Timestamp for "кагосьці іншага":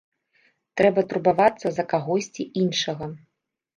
1.93-3.05